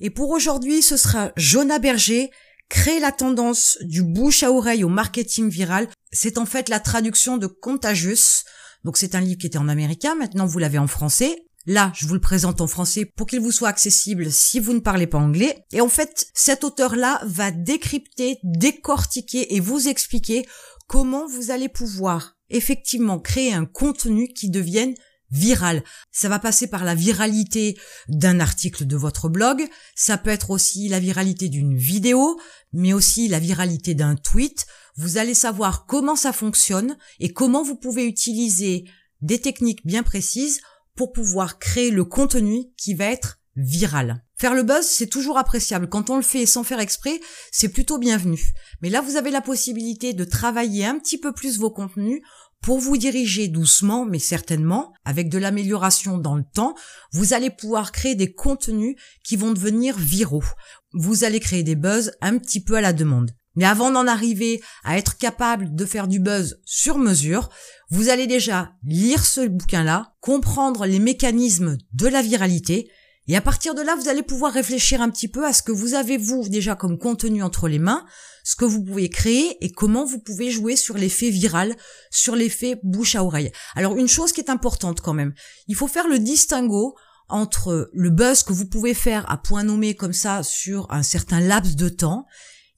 [0.00, 2.30] Et pour aujourd'hui, ce sera Jonah Berger,
[2.70, 5.88] Créer la tendance du bouche à oreille au marketing viral.
[6.12, 8.44] C'est en fait la traduction de Contagious.
[8.84, 11.46] Donc c'est un livre qui était en américain, maintenant vous l'avez en français.
[11.66, 14.78] Là, je vous le présente en français pour qu'il vous soit accessible si vous ne
[14.78, 15.64] parlez pas anglais.
[15.72, 20.46] Et en fait, cet auteur-là va décrypter, décortiquer et vous expliquer
[20.86, 24.94] comment vous allez pouvoir effectivement créer un contenu qui devienne
[25.30, 25.82] viral.
[26.10, 30.88] Ça va passer par la viralité d'un article de votre blog, ça peut être aussi
[30.88, 32.38] la viralité d'une vidéo,
[32.72, 34.66] mais aussi la viralité d'un tweet.
[34.96, 38.84] Vous allez savoir comment ça fonctionne et comment vous pouvez utiliser
[39.20, 40.60] des techniques bien précises
[40.96, 44.22] pour pouvoir créer le contenu qui va être viral.
[44.36, 45.88] Faire le buzz, c'est toujours appréciable.
[45.88, 47.20] Quand on le fait sans faire exprès,
[47.52, 48.52] c'est plutôt bienvenu.
[48.80, 52.22] Mais là, vous avez la possibilité de travailler un petit peu plus vos contenus
[52.62, 56.74] pour vous diriger doucement, mais certainement, avec de l'amélioration dans le temps,
[57.12, 60.44] vous allez pouvoir créer des contenus qui vont devenir viraux.
[60.92, 63.30] Vous allez créer des buzz un petit peu à la demande.
[63.56, 67.48] Mais avant d'en arriver à être capable de faire du buzz sur mesure,
[67.88, 72.90] vous allez déjà lire ce bouquin-là, comprendre les mécanismes de la viralité,
[73.30, 75.70] et à partir de là, vous allez pouvoir réfléchir un petit peu à ce que
[75.70, 78.04] vous avez vous déjà comme contenu entre les mains,
[78.42, 81.76] ce que vous pouvez créer et comment vous pouvez jouer sur l'effet viral,
[82.10, 83.52] sur l'effet bouche à oreille.
[83.76, 85.32] Alors une chose qui est importante quand même,
[85.68, 86.96] il faut faire le distinguo
[87.28, 91.38] entre le buzz que vous pouvez faire à point nommé comme ça sur un certain
[91.38, 92.26] laps de temps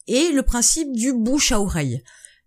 [0.06, 2.02] et le principe du bouche à oreille.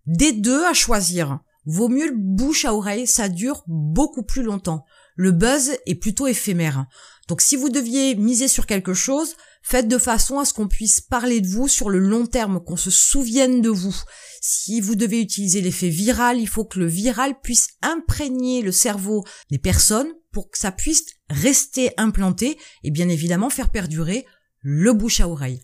[0.06, 4.84] Des deux à choisir, vaut mieux bouche à oreille, ça dure beaucoup plus longtemps.
[5.16, 6.86] Le buzz est plutôt éphémère.
[7.28, 11.00] Donc si vous deviez miser sur quelque chose, faites de façon à ce qu'on puisse
[11.00, 13.96] parler de vous sur le long terme, qu'on se souvienne de vous.
[14.40, 19.24] Si vous devez utiliser l'effet viral, il faut que le viral puisse imprégner le cerveau
[19.50, 24.24] des personnes pour que ça puisse rester implanté et bien évidemment faire perdurer
[24.60, 25.62] le bouche à oreille.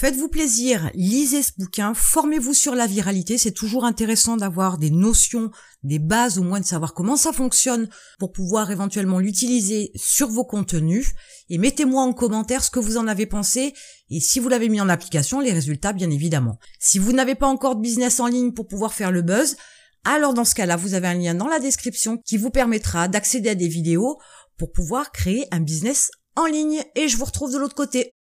[0.00, 5.50] Faites-vous plaisir, lisez ce bouquin, formez-vous sur la viralité, c'est toujours intéressant d'avoir des notions,
[5.82, 7.88] des bases au moins de savoir comment ça fonctionne
[8.20, 11.14] pour pouvoir éventuellement l'utiliser sur vos contenus
[11.48, 13.74] et mettez-moi en commentaire ce que vous en avez pensé
[14.08, 16.60] et si vous l'avez mis en application, les résultats bien évidemment.
[16.78, 19.56] Si vous n'avez pas encore de business en ligne pour pouvoir faire le buzz,
[20.04, 23.48] alors dans ce cas-là, vous avez un lien dans la description qui vous permettra d'accéder
[23.48, 24.20] à des vidéos
[24.58, 28.12] pour pouvoir créer un business en ligne et je vous retrouve de l'autre côté.